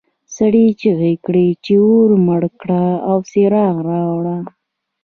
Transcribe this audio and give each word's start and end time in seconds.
سړي 0.35 0.65
چیغې 0.81 1.13
کړې 1.25 1.47
چې 1.63 1.73
اور 1.85 2.09
مړ 2.27 2.41
کړه 2.61 2.85
او 3.09 3.17
څراغ 3.29 3.75
راوړه. 3.89 4.37